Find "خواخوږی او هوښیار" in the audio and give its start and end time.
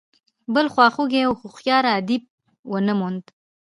0.73-1.83